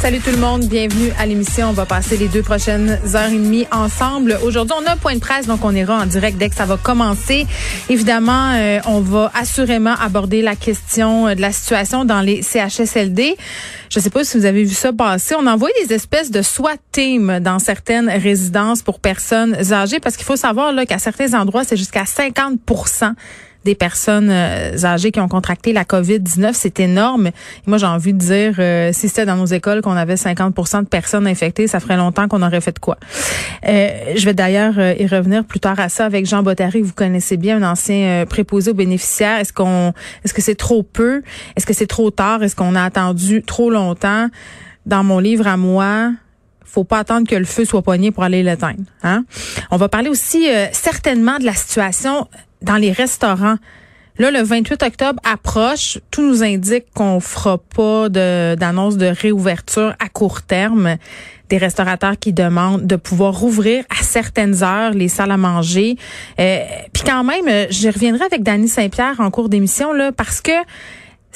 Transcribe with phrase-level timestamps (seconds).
[0.00, 1.70] Salut tout le monde, bienvenue à l'émission.
[1.70, 4.38] On va passer les deux prochaines heures et demie ensemble.
[4.44, 6.66] Aujourd'hui, on a un point de presse, donc on ira en direct dès que ça
[6.66, 7.46] va commencer.
[7.88, 13.36] Évidemment, euh, on va assurément aborder la question de la situation dans les CHSLD.
[13.90, 15.34] Je ne sais pas si vous avez vu ça passer.
[15.36, 20.26] On envoie des espèces de SWAT team dans certaines résidences pour personnes âgées parce qu'il
[20.26, 22.60] faut savoir là qu'à certains endroits, c'est jusqu'à 50
[23.66, 26.52] des personnes euh, âgées qui ont contracté la COVID-19.
[26.54, 27.30] C'est énorme.
[27.66, 30.88] moi, j'ai envie de dire, euh, si c'était dans nos écoles qu'on avait 50 de
[30.88, 32.96] personnes infectées, ça ferait longtemps qu'on aurait fait de quoi.
[33.68, 37.36] Euh, je vais d'ailleurs y revenir plus tard à ça avec Jean Bottary, vous connaissez
[37.36, 39.40] bien, un ancien préposé aux bénéficiaires.
[39.40, 39.92] Est-ce qu'on,
[40.24, 41.22] est-ce que c'est trop peu?
[41.56, 42.44] Est-ce que c'est trop tard?
[42.44, 44.28] Est-ce qu'on a attendu trop longtemps?
[44.86, 46.12] Dans mon livre à moi,
[46.64, 48.84] faut pas attendre que le feu soit poigné pour aller l'éteindre.
[49.02, 49.24] Hein?
[49.72, 52.28] On va parler aussi certainement de la situation
[52.66, 53.56] dans les restaurants.
[54.18, 55.98] Là, le 28 octobre approche.
[56.10, 60.96] Tout nous indique qu'on fera pas d'annonce de, réouverture à court terme.
[61.48, 65.96] Des restaurateurs qui demandent de pouvoir rouvrir à certaines heures les salles à manger.
[66.40, 66.58] Euh,
[66.92, 70.50] Puis quand même, je reviendrai avec Dany Saint-Pierre en cours d'émission là parce que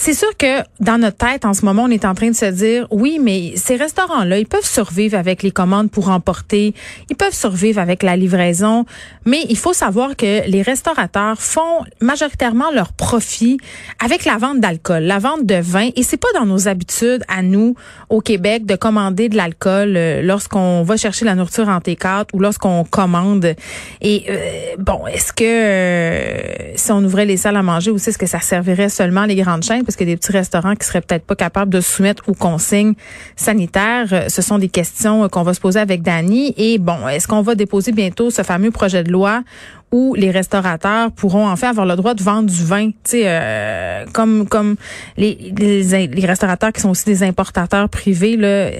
[0.00, 2.46] c'est sûr que dans notre tête, en ce moment, on est en train de se
[2.46, 6.72] dire, oui, mais ces restaurants-là, ils peuvent survivre avec les commandes pour emporter,
[7.10, 8.86] ils peuvent survivre avec la livraison,
[9.26, 13.58] mais il faut savoir que les restaurateurs font majoritairement leur profit
[14.02, 17.42] avec la vente d'alcool, la vente de vin, et c'est pas dans nos habitudes à
[17.42, 17.74] nous
[18.08, 22.40] au Québec de commander de l'alcool euh, lorsqu'on va chercher la nourriture en T4 ou
[22.40, 23.54] lorsqu'on commande.
[24.00, 28.18] Et euh, bon, est-ce que euh, si on ouvrait les salles à manger aussi, est-ce
[28.18, 29.84] que ça servirait seulement les grandes chaînes?
[29.90, 32.34] Parce qu'il y a des petits restaurants qui seraient peut-être pas capables de soumettre aux
[32.34, 32.94] consignes
[33.34, 34.06] sanitaires.
[34.12, 36.54] Euh, ce sont des questions euh, qu'on va se poser avec Dany.
[36.56, 39.42] Et bon, est-ce qu'on va déposer bientôt ce fameux projet de loi
[39.90, 43.22] où les restaurateurs pourront en fait avoir le droit de vendre du vin, tu sais,
[43.24, 44.76] euh, comme comme
[45.16, 48.70] les, les, les restaurateurs qui sont aussi des importateurs privés là,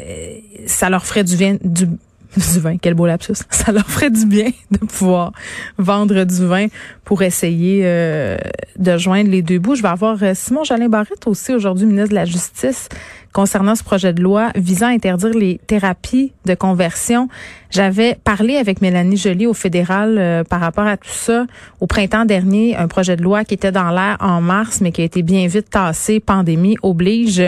[0.67, 1.89] ça leur ferait du vin du
[2.37, 3.35] du vin, quel beau lapsus.
[3.51, 5.33] Ça leur ferait du bien de pouvoir
[5.79, 6.67] vendre du vin
[7.05, 8.39] pour essayer euh,
[8.79, 9.75] de joindre les deux bouts.
[9.75, 12.89] Je vais avoir euh, Simon Jolin Barrette aussi aujourd'hui, ministre de la Justice,
[13.33, 17.29] concernant ce projet de loi visant à interdire les thérapies de conversion.
[17.71, 21.47] J'avais parlé avec Mélanie Joly au fédéral euh, par rapport à tout ça
[21.79, 25.03] au printemps dernier, un projet de loi qui était dans l'air en mars, mais qui
[25.03, 27.43] a été bien vite tassé, pandémie oblige.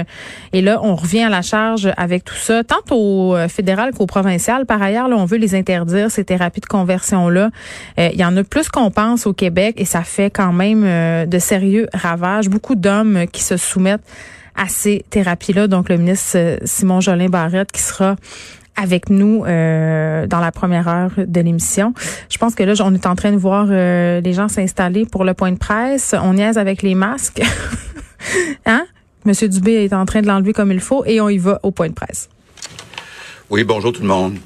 [0.53, 4.07] Et là, on revient à la charge avec tout ça, tant au euh, fédéral qu'au
[4.07, 4.65] provincial.
[4.65, 7.51] Par ailleurs, là, on veut les interdire, ces thérapies de conversion-là.
[7.99, 10.83] Euh, il y en a plus qu'on pense au Québec et ça fait quand même
[11.27, 12.49] de sérieux ravages.
[12.49, 14.03] Beaucoup d'hommes qui se soumettent
[14.57, 15.69] à ces thérapies-là.
[15.69, 18.17] Donc, le ministre euh, Simon Jolin Barrette qui sera
[18.75, 21.93] avec nous euh, dans la première heure de l'émission.
[22.31, 25.25] Je pense que là, on est en train de voir euh, les gens s'installer pour
[25.25, 26.15] le point de presse.
[26.21, 27.43] On niaise avec les masques.
[28.67, 28.87] hein?
[29.25, 31.71] Monsieur Dubé est en train de l'enlever comme il faut et on y va au
[31.71, 32.29] point de presse.
[33.51, 34.39] Oui, bonjour tout le monde.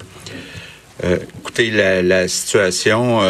[1.03, 3.21] écoutez, la, la situation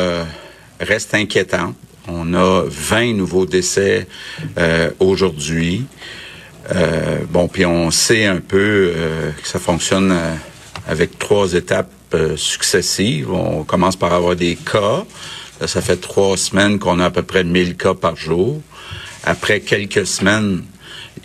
[0.80, 1.76] reste inquiétante.
[2.08, 4.08] On a 20 nouveaux décès
[4.98, 5.86] aujourd'hui.
[6.74, 10.34] Euh, bon, puis on sait un peu euh, que ça fonctionne euh,
[10.88, 11.92] avec trois étapes
[12.36, 13.30] successives.
[13.30, 15.04] On commence par avoir des cas.
[15.66, 18.62] ça fait trois semaines qu'on a à peu près 1000 cas par jour.
[19.24, 20.62] Après quelques semaines,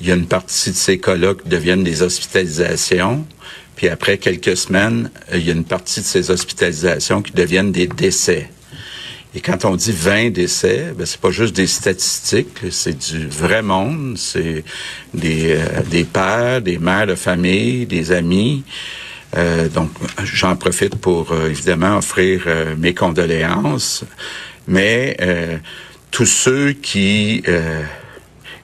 [0.02, 3.25] il y a une partie de ces cas-là qui deviennent des hospitalisations.
[3.75, 7.88] Puis après quelques semaines, il y a une partie de ces hospitalisations qui deviennent des
[7.88, 8.50] décès.
[9.34, 13.62] Et quand on dit 20 décès, ben, c'est pas juste des statistiques, c'est du vrai
[13.62, 14.66] monde, c'est
[15.14, 18.64] des, euh, des pères, des mères de famille, des amis.
[19.38, 19.90] Euh, donc,
[20.22, 22.46] j'en profite pour euh, évidemment offrir
[22.78, 24.03] mes condoléances,
[24.68, 25.18] mais
[26.12, 27.44] tous ceux qui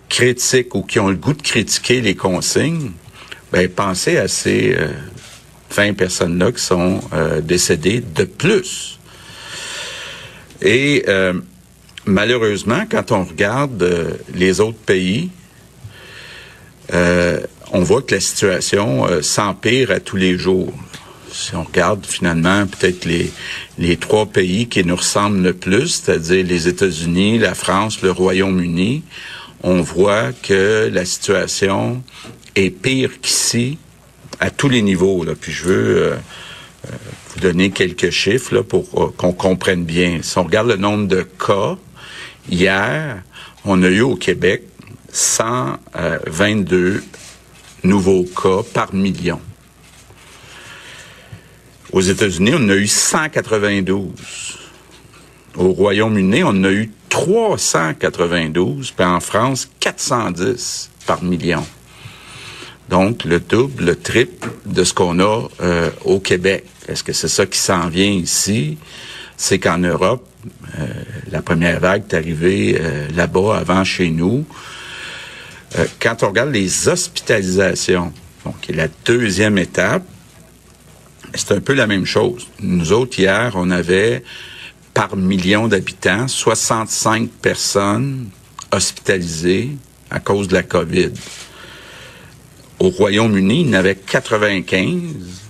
[0.10, 2.92] critiquent ou qui ont le goût de critiquer les consignes,
[3.54, 4.76] ben, pensez à ces
[5.74, 7.00] 20 personnes-là qui sont
[7.42, 8.98] décédées de plus
[10.62, 11.34] et euh,
[12.06, 15.30] malheureusement, quand on regarde euh, les autres pays,
[16.94, 20.74] euh, on voit que la situation s'empire à tous les jours.
[21.32, 23.30] Si on regarde finalement peut-être les,
[23.78, 29.04] les trois pays qui nous ressemblent le plus, c'est-à-dire les États-Unis, la France, le Royaume-Uni,
[29.64, 32.02] on voit que la situation
[32.56, 33.78] est pire qu'ici
[34.40, 35.26] à tous les niveaux.
[35.26, 35.34] Là.
[35.40, 36.14] Puis je veux
[37.38, 40.20] donner quelques chiffres pour euh, qu'on comprenne bien.
[40.22, 41.78] Si on regarde le nombre de cas,
[42.50, 43.24] hier,
[43.66, 44.64] on a eu au Québec
[45.12, 47.02] 122 euh,
[47.84, 49.40] nouveaux cas par million.
[51.92, 54.58] Aux États-Unis, on en a eu 192.
[55.56, 61.66] Au Royaume-Uni, on en a eu 392, puis en France, 410 par million.
[62.90, 66.66] Donc, le double, le triple de ce qu'on a euh, au Québec.
[66.88, 68.78] Est-ce que c'est ça qui s'en vient ici?
[69.36, 70.28] C'est qu'en Europe,
[70.80, 70.86] euh,
[71.32, 74.46] la première vague est arrivée euh, là-bas avant chez nous.
[76.00, 78.14] quand on regarde les hospitalisations,
[78.46, 80.04] donc la deuxième étape,
[81.34, 82.48] c'est un peu la même chose.
[82.62, 84.24] Nous autres, hier, on avait
[84.94, 88.30] par million d'habitants 65 personnes
[88.72, 89.72] hospitalisées
[90.10, 91.12] à cause de la COVID.
[92.80, 95.47] Au Royaume-Uni, il y en avait 95.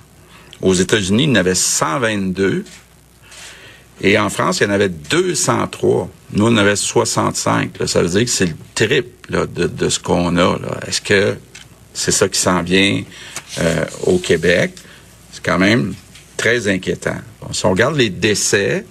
[0.61, 2.65] Aux États-Unis, il y en avait 122.
[4.01, 6.09] Et en France, il y en avait 203.
[6.33, 7.71] Nous, on en avait 65.
[7.85, 10.57] Ça veut dire que c'est le triple de, ce qu'on a.
[10.87, 11.35] Est-ce que
[11.93, 13.01] c'est ça qui s'en vient
[13.59, 14.73] euh, au Québec?
[15.31, 15.93] C'est quand même
[16.35, 17.17] très inquiétant.
[17.51, 18.85] si on regarde les décès,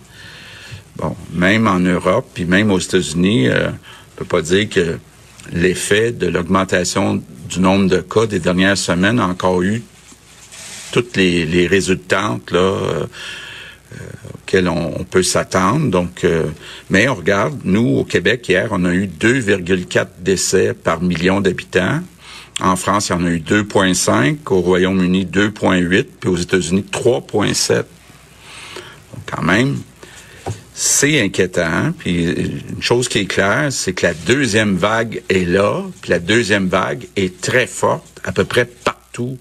[0.97, 4.99] bon, même en Europe, puis même aux États-Unis, euh, on peut pas dire que
[5.53, 9.83] l'effet de l'augmentation du nombre de cas des dernières semaines a encore eu
[10.97, 13.05] toutes les, les résultats euh,
[14.55, 15.91] euh, on, peut s'attendre.
[15.91, 16.47] Donc, euh,
[16.89, 22.01] mais on regarde, nous au Québec hier, on a eu 2,4 décès par million d'habitants.
[22.63, 24.39] En France, il y en a eu 2,5.
[24.47, 26.07] Au Royaume-Uni, 2,8.
[26.19, 27.75] Puis aux États-Unis, 3,7.
[27.75, 27.85] Donc,
[29.27, 29.77] quand même,
[30.73, 31.93] c'est inquiétant.
[31.99, 36.21] Puis une chose qui est claire, c'est que la deuxième vague est là, puis la
[36.21, 39.37] deuxième vague est très forte à peu près partout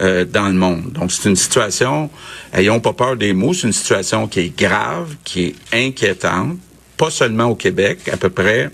[0.00, 0.92] euh, dans le monde.
[0.92, 2.10] Donc c'est une situation,
[2.52, 6.58] ayons pas peur des mots, c'est une situation qui est grave, qui est inquiétante,
[6.96, 8.70] pas seulement au Québec, à peu près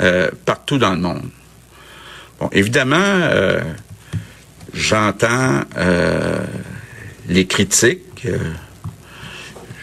[0.00, 1.28] euh, partout dans le monde.
[2.40, 3.60] Bon, évidemment, euh,
[4.72, 5.62] j'entends
[7.28, 8.26] les critiques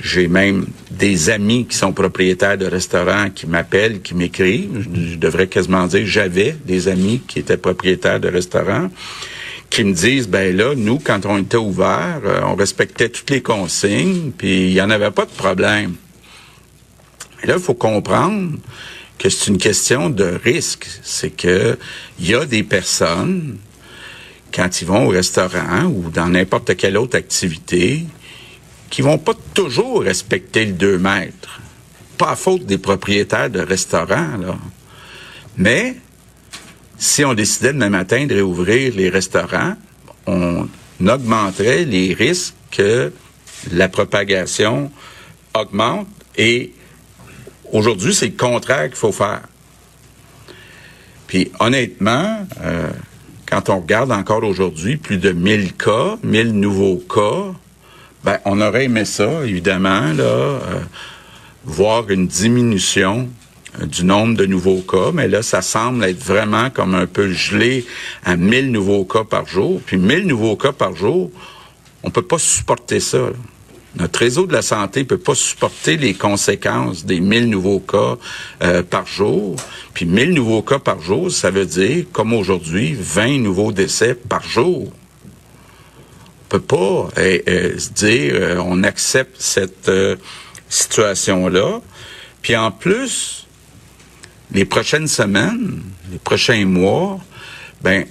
[0.06, 4.86] j'ai même des amis qui sont propriétaires de restaurants qui m'appellent, qui m'écrivent.
[4.94, 8.90] Je, devrais quasiment dire j'avais des amis qui étaient propriétaires de restaurants
[9.76, 13.42] qui me disent ben là nous quand on était ouvert, euh, on respectait toutes les
[13.42, 15.96] consignes puis il y en avait pas de problème.
[17.38, 18.58] Mais là il faut comprendre
[19.18, 21.78] que c'est une question de risque, c'est que
[22.20, 23.58] il y a des personnes
[24.54, 28.06] quand ils vont au restaurant ou dans n'importe quelle autre activité,
[28.90, 31.60] qui vont pas toujours respecter le 2 mètres.
[32.18, 34.58] Pas à faute des propriétaires de restaurants, là.
[35.58, 35.98] Mais,
[36.98, 39.76] si on décidait demain matin de réouvrir les restaurants,
[40.28, 40.68] on
[41.06, 43.12] augmenterait les risques que
[43.72, 44.92] la propagation
[45.54, 46.08] augmente
[46.38, 46.72] et
[47.72, 49.42] aujourd'hui, c'est le contraire qu'il faut faire.
[51.28, 52.90] Puis honnêtement, euh,
[53.46, 57.54] quand on regarde encore aujourd'hui, plus de 1000 cas, 1000 nouveaux cas,
[58.24, 60.80] ben, on aurait aimé ça, évidemment, là, euh,
[61.64, 63.30] voir une diminution
[63.84, 67.86] du nombre de nouveaux cas, mais là, ça semble être vraiment comme un peu gelé
[68.24, 69.82] à 1000 nouveaux cas par jour.
[69.86, 71.32] Puis 1000 nouveaux cas par jour,
[72.04, 73.30] on peut pas supporter ça.
[73.98, 78.18] Notre réseau de la santé peut pas supporter les conséquences des 1000 nouveaux cas
[78.64, 79.56] euh, par jour.
[79.94, 84.44] Puis 1000 nouveaux cas par jour, ça veut dire, comme aujourd'hui, 20 nouveaux décès par
[84.44, 84.92] jour
[86.50, 89.92] peut pas euh, euh, se dire euh, on accepte cette
[90.70, 91.82] situation-là.
[92.42, 93.45] Puis en plus,
[94.52, 97.20] les prochaines semaines, les prochains mois,
[97.82, 98.06] ben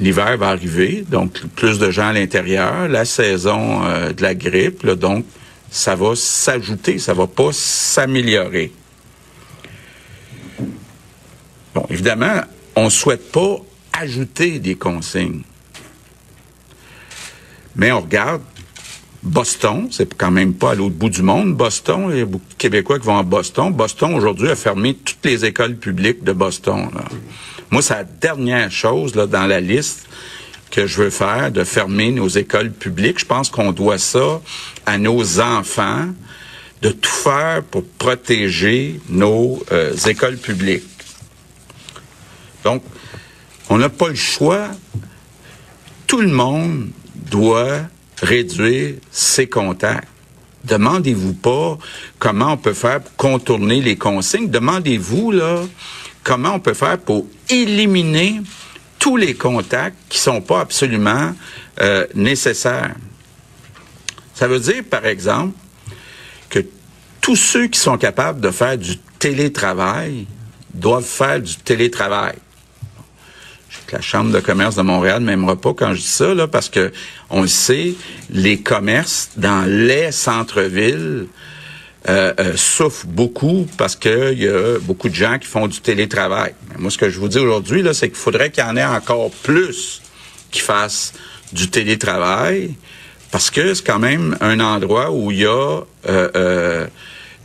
[0.00, 5.24] l'hiver va arriver, donc plus de gens à l'intérieur, la saison de la grippe, donc
[5.70, 8.72] ça va s'ajouter, ça va pas s'améliorer.
[11.74, 12.42] Bon, évidemment,
[12.76, 13.56] on souhaite pas
[13.92, 15.42] ajouter des consignes.
[17.76, 18.42] Mais on regarde
[19.24, 21.54] Boston, c'est quand même pas à l'autre bout du monde.
[21.56, 23.72] Boston, il y a beaucoup de Québécois qui vont à Boston.
[23.72, 26.90] Boston, aujourd'hui, a fermé toutes les écoles publiques de Boston.
[27.70, 30.06] Moi, c'est la dernière chose là, dans la liste
[30.70, 33.18] que je veux faire, de fermer nos écoles publiques.
[33.18, 34.42] Je pense qu'on doit ça
[34.84, 36.08] à nos enfants,
[36.82, 40.84] de tout faire pour protéger nos euh, écoles publiques.
[42.62, 42.82] Donc,
[43.70, 44.68] on n'a pas le choix.
[46.06, 47.80] Tout le monde doit
[48.22, 50.08] réduire ses contacts.
[50.64, 51.78] Demandez-vous pas
[52.18, 54.48] comment on peut faire pour contourner les consignes.
[54.48, 55.62] Demandez-vous là
[56.22, 58.40] comment on peut faire pour éliminer
[58.98, 61.34] tous les contacts qui sont pas absolument
[61.80, 62.94] euh, nécessaires.
[64.34, 65.54] Ça veut dire, par exemple,
[66.48, 66.60] que
[67.20, 70.26] tous ceux qui sont capables de faire du télétravail
[70.72, 72.36] doivent faire du télétravail.
[73.92, 76.68] La Chambre de commerce de Montréal ne m'aimera pas quand je dis ça, là, parce
[76.68, 76.92] que
[77.30, 77.94] on le sait,
[78.30, 81.26] les commerces dans les centres-villes
[82.08, 86.54] euh, euh, souffrent beaucoup parce qu'il y a beaucoup de gens qui font du télétravail.
[86.78, 88.84] moi, ce que je vous dis aujourd'hui, là, c'est qu'il faudrait qu'il y en ait
[88.84, 90.02] encore plus
[90.50, 91.12] qui fassent
[91.52, 92.74] du télétravail
[93.30, 96.86] parce que c'est quand même un endroit où il y a euh,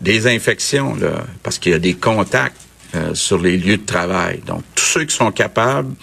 [0.02, 2.58] des infections, là, parce qu'il y a des contacts
[3.14, 4.42] sur les lieux de travail.
[4.48, 5.94] Donc, tous ceux qui sont capables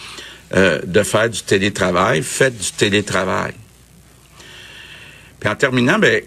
[0.54, 3.52] euh, de faire du télétravail, faites du télétravail.
[5.40, 6.22] Puis en terminant, ben,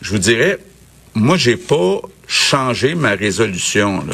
[0.00, 0.58] je vous dirais,
[1.14, 4.04] moi, j'ai pas changé ma résolution.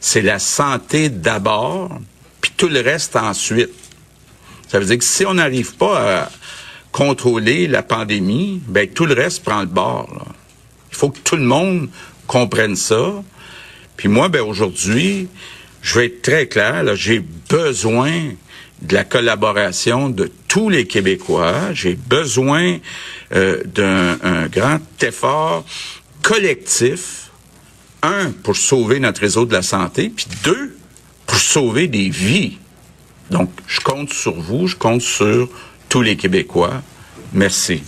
[0.00, 2.00] C'est la santé d'abord,
[2.40, 3.74] puis tout le reste ensuite.
[4.68, 6.30] Ça veut dire que si on n'arrive pas à
[6.90, 10.24] contrôler la pandémie, ben tout le reste prend le bord.
[10.90, 11.90] Il faut que tout le monde
[12.26, 13.12] comprenne ça.
[13.96, 15.28] Puis moi, ben aujourd'hui,
[15.82, 18.32] je vais être très clair, j'ai besoin
[18.82, 21.72] de la collaboration de tous les Québécois.
[21.72, 22.78] J'ai besoin
[23.32, 25.64] euh, d'un grand effort
[26.22, 27.30] collectif,
[28.02, 30.76] un, pour sauver notre réseau de la santé, puis deux,
[31.26, 32.58] pour sauver des vies.
[33.30, 35.48] Donc, je compte sur vous, je compte sur
[35.88, 36.82] tous les Québécois.
[37.32, 37.82] Merci.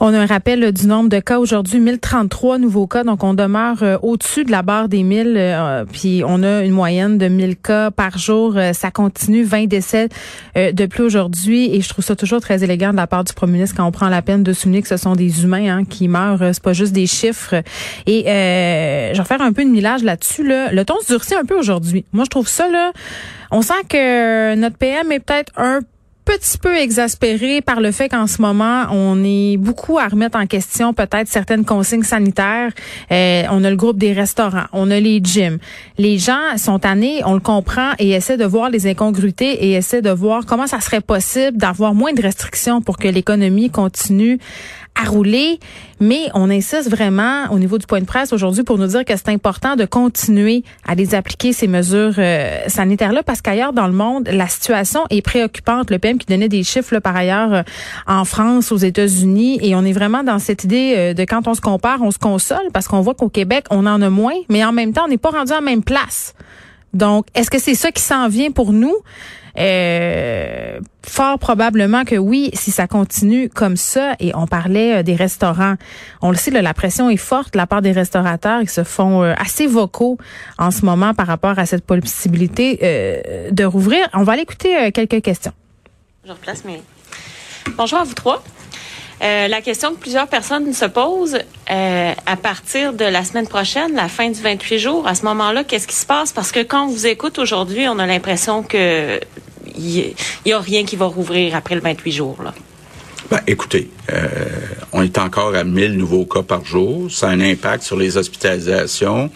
[0.00, 3.82] On a un rappel du nombre de cas aujourd'hui, 1033 nouveaux cas, donc on demeure
[3.82, 7.56] euh, au-dessus de la barre des 1000, euh, puis on a une moyenne de 1000
[7.56, 8.56] cas par jour.
[8.56, 10.08] Euh, ça continue, 20 décès
[10.54, 13.54] de plus aujourd'hui, et je trouve ça toujours très élégant de la part du Premier
[13.54, 16.06] ministre quand on prend la peine de souligner que ce sont des humains hein, qui
[16.06, 17.56] meurent, c'est pas juste des chiffres.
[18.06, 20.46] Et je vais faire un peu de millage là-dessus.
[20.46, 20.70] Là.
[20.70, 22.04] Le ton se durcit un peu aujourd'hui.
[22.12, 22.92] Moi, je trouve ça, là,
[23.50, 25.80] on sent que notre PM est peut-être un
[26.28, 30.46] petit peu exaspéré par le fait qu'en ce moment, on est beaucoup à remettre en
[30.46, 32.70] question peut-être certaines consignes sanitaires.
[33.10, 35.56] Euh, on a le groupe des restaurants, on a les gyms.
[35.96, 40.02] Les gens sont tannés, on le comprend, et essaient de voir les incongruités et essaient
[40.02, 44.38] de voir comment ça serait possible d'avoir moins de restrictions pour que l'économie continue
[45.00, 45.60] à rouler,
[46.00, 49.16] mais on insiste vraiment au niveau du point de presse aujourd'hui pour nous dire que
[49.16, 53.92] c'est important de continuer à les appliquer ces mesures euh, sanitaires-là parce qu'ailleurs dans le
[53.92, 55.90] monde, la situation est préoccupante.
[55.90, 57.62] Le PM qui donnait des chiffres là, par ailleurs euh,
[58.06, 61.54] en France, aux États-Unis, et on est vraiment dans cette idée euh, de quand on
[61.54, 64.64] se compare, on se console parce qu'on voit qu'au Québec, on en a moins, mais
[64.64, 66.34] en même temps, on n'est pas rendu à la même place.
[66.92, 68.94] Donc, est-ce que c'est ça qui s'en vient pour nous?
[69.58, 75.16] Euh, fort probablement que oui, si ça continue comme ça, et on parlait euh, des
[75.16, 75.74] restaurants,
[76.22, 79.22] on le sait, la pression est forte de la part des restaurateurs, ils se font
[79.22, 80.18] euh, assez vocaux
[80.58, 82.78] en ce moment par rapport à cette possibilité
[83.50, 84.08] de rouvrir.
[84.14, 85.52] On va aller écouter quelques questions.
[86.24, 86.80] Je replace mes...
[87.76, 88.42] Bonjour à vous trois.
[89.22, 91.38] Euh, la question que plusieurs personnes se posent
[91.70, 95.64] euh, à partir de la semaine prochaine, la fin du 28 jours, à ce moment-là,
[95.64, 96.32] qu'est-ce qui se passe?
[96.32, 99.18] Parce que quand on vous écoute aujourd'hui, on a l'impression que
[99.78, 100.14] il
[100.46, 102.38] y, a rien qui va rouvrir après le 28 jours.
[103.30, 104.26] Ben, écoutez, euh,
[104.92, 107.10] on est encore à 1000 nouveaux cas par jour.
[107.10, 109.30] Ça a un impact sur les hospitalisations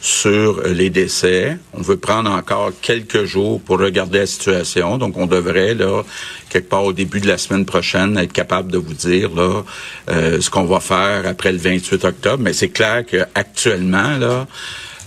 [0.00, 1.58] sur les décès.
[1.74, 4.96] On veut prendre encore quelques jours pour regarder la situation.
[4.96, 6.02] Donc, on devrait, là,
[6.48, 9.62] quelque part au début de la semaine prochaine, être capable de vous dire, là,
[10.08, 12.42] euh, ce qu'on va faire après le 28 octobre.
[12.42, 14.46] Mais c'est clair qu'actuellement, là,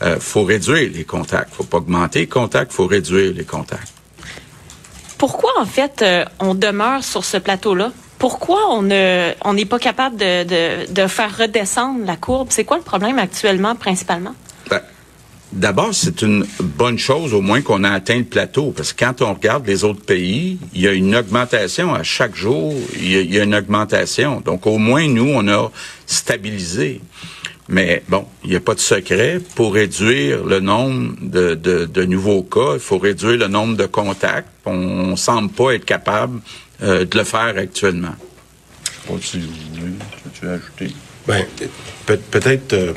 [0.03, 1.53] euh, faut réduire les contacts.
[1.55, 3.92] Faut pas augmenter les contacts, faut réduire les contacts.
[5.23, 7.93] Pourquoi, en fait, euh, on demeure sur ce plateau-là?
[8.19, 12.49] Pourquoi on ne, on n'est pas capable de, de, de faire redescendre la courbe?
[12.49, 14.35] C'est quoi le problème actuellement, principalement?
[15.53, 19.21] D'abord, c'est une bonne chose au moins qu'on a atteint le plateau, parce que quand
[19.21, 23.39] on regarde les autres pays, il y a une augmentation à chaque jour, il y
[23.39, 24.41] a, une augmentation.
[24.41, 25.71] Donc au moins, nous, on a
[26.05, 27.01] stabilisé.
[27.69, 29.39] Mais bon, il n'y a pas de secret.
[29.55, 34.49] Pour réduire le nombre de, de, nouveaux cas, il faut réduire le nombre de contacts.
[34.65, 36.41] On ne semble pas être capable
[36.81, 38.15] euh, de le faire actuellement.
[39.21, 39.47] si vous
[39.79, 39.93] voulez,
[40.39, 40.95] tu ajouter?
[41.25, 41.45] Ben,
[42.05, 42.93] peut-être euh,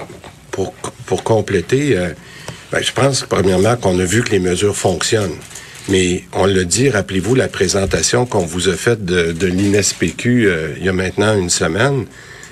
[0.50, 0.72] pour,
[1.06, 2.10] pour compléter, euh,
[2.72, 5.36] ben, je pense, premièrement, qu'on a vu que les mesures fonctionnent.
[5.88, 10.74] Mais on le dit, rappelez-vous la présentation qu'on vous a faite de, de l'INSPQ euh,
[10.78, 12.06] il y a maintenant une semaine,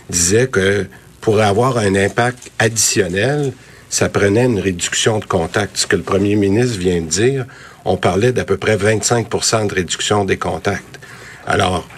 [0.08, 0.86] disait que
[1.24, 3.54] pour avoir un impact additionnel,
[3.88, 5.78] ça prenait une réduction de contacts.
[5.78, 7.46] Ce que le premier ministre vient de dire,
[7.86, 9.30] on parlait d'à peu près 25
[9.66, 11.00] de réduction des contacts.
[11.46, 11.88] Alors,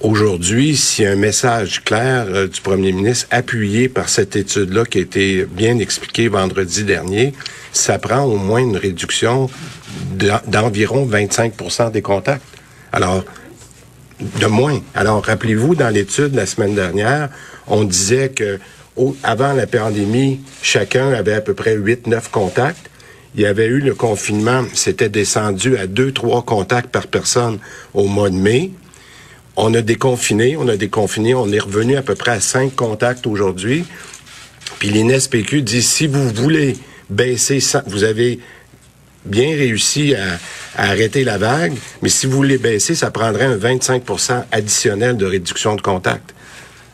[0.00, 4.84] Aujourd'hui, s'il y a un message clair euh, du premier ministre appuyé par cette étude-là
[4.84, 7.34] qui a été bien expliquée vendredi dernier,
[7.72, 9.50] ça prend au moins une réduction
[10.46, 12.46] d'environ 25% des contacts.
[12.92, 13.24] Alors,
[14.20, 14.80] de moins.
[14.94, 17.28] Alors, rappelez-vous, dans l'étude la semaine dernière,
[17.66, 18.58] on disait que
[19.22, 22.90] avant la pandémie, chacun avait à peu près 8-9 contacts.
[23.34, 27.58] il y avait eu le confinement, c'était descendu à deux, trois contacts par personne
[27.94, 28.72] au mois de mai.
[29.56, 33.26] On a déconfiné, on a déconfiné, on est revenu à peu près à cinq contacts
[33.26, 33.84] aujourd'hui.
[34.78, 36.76] Puis l'INSPQ dit, si vous voulez
[37.10, 38.40] baisser, vous avez
[39.24, 40.38] bien réussi à,
[40.76, 45.74] arrêter la vague, mais si vous voulez baisser, ça prendrait un 25% additionnel de réduction
[45.74, 46.34] de contact.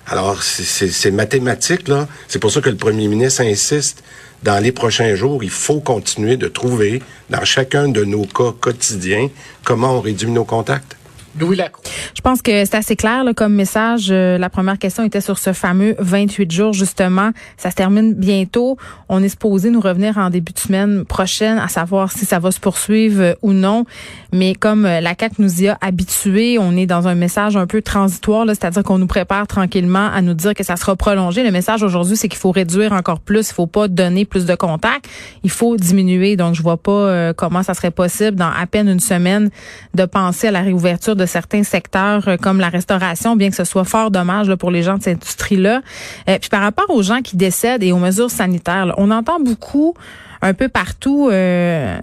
[0.06, 2.08] Alors, c'est mathématique, là.
[2.28, 4.02] C'est pour ça que le premier ministre insiste
[4.42, 9.30] dans les prochains jours, il faut continuer de trouver, dans chacun de nos cas quotidiens,
[9.64, 10.96] comment on réduit nos contacts.
[11.38, 11.82] Louis Lacroix.
[12.14, 14.08] Je pense que c'est assez clair comme message.
[14.10, 17.30] Euh, la première question était sur ce fameux 28 jours, justement.
[17.56, 18.76] Ça se termine bientôt.
[19.08, 22.50] On est supposé nous revenir en début de semaine prochaine à savoir si ça va
[22.50, 23.84] se poursuivre euh, ou non.
[24.32, 27.66] Mais comme euh, la CAQ nous y a habitués, on est dans un message un
[27.66, 31.42] peu transitoire, c'est-à-dire qu'on nous prépare tranquillement à nous dire que ça sera prolongé.
[31.42, 33.50] Le message aujourd'hui, c'est qu'il faut réduire encore plus.
[33.50, 35.06] Il faut pas donner plus de contacts.
[35.42, 36.36] Il faut diminuer.
[36.36, 39.50] Donc, je vois pas comment ça serait possible dans à peine une semaine
[39.94, 43.64] de penser à la réouverture de certains secteurs euh, comme la restauration, bien que ce
[43.64, 45.82] soit fort dommage pour les gens de cette industrie-là.
[46.28, 49.94] Euh, puis par rapport aux gens qui décèdent et aux mesures sanitaires, on entend beaucoup
[50.42, 51.98] un peu partout euh,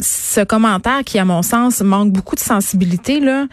[0.00, 3.18] ce commentaire qui, à mon sens, manque beaucoup de sensibilité.
[3.18, 3.46] Là,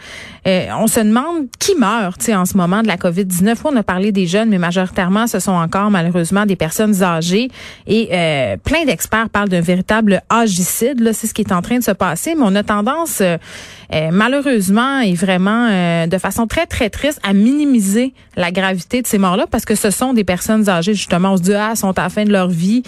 [0.46, 3.56] euh, on se demande qui meurt en ce moment de la COVID-19.
[3.64, 7.48] On a parlé des jeunes, mais majoritairement, ce sont encore malheureusement des personnes âgées.
[7.86, 11.00] Et euh, plein d'experts parlent d'un véritable agicide.
[11.00, 12.36] Là, c'est ce qui est en train de se passer.
[12.36, 13.38] Mais on a tendance, euh,
[14.12, 19.46] malheureusement et vraiment de façon très, très triste, à minimiser la gravité de ces morts-là
[19.50, 20.94] parce que ce sont des personnes âgées.
[20.94, 22.82] Justement, on se dit, ah, sont à la fin de leur vie.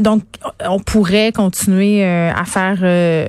[0.00, 0.22] donc,
[0.68, 3.26] on pourrait continuer euh, à faire euh,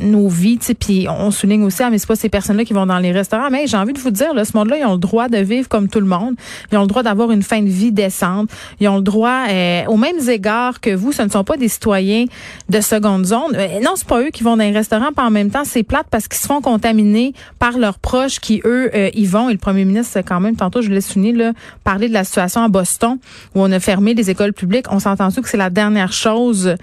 [0.00, 2.98] nos vies, puis on souligne aussi, ah, mais c'est pas ces personnes-là qui vont dans
[2.98, 3.50] les restaurants.
[3.50, 5.68] Mais j'ai envie de vous dire, là, ce monde-là, ils ont le droit de vivre
[5.68, 6.34] comme tout le monde.
[6.70, 8.50] Ils ont le droit d'avoir une fin de vie décente.
[8.80, 11.68] Ils ont le droit, euh, aux mêmes égards que vous, ce ne sont pas des
[11.68, 12.24] citoyens
[12.68, 13.56] de seconde zone.
[13.82, 16.06] non, c'est pas eux qui vont dans les restaurants, pas en même temps, c'est plate
[16.10, 19.48] parce qu'ils se font contaminer par leurs proches qui, eux, y vont.
[19.48, 21.52] Et le premier ministre, quand même, tantôt, je l'ai souligné, là,
[21.84, 23.18] parler de la situation à Boston
[23.54, 24.86] où on a fermé les écoles publiques.
[24.90, 26.74] On s'entend que c'est la dernière chose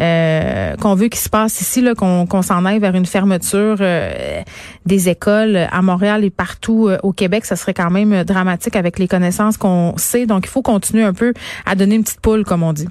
[0.00, 4.42] euh, qu'on veut qu'il se passe ici, là, qu'on s'en aille vers une fermeture euh,
[4.86, 8.98] des écoles à Montréal et partout euh, au Québec, ça serait quand même dramatique avec
[8.98, 10.26] les connaissances qu'on sait.
[10.26, 11.32] Donc, il faut continuer un peu
[11.66, 12.88] à donner une petite poule, comme on dit.